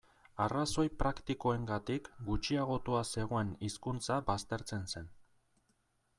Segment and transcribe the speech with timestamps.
[0.45, 5.13] Arrazoi praktikoengatik gutxiagotua zegoen hizkuntza baztertzen zen.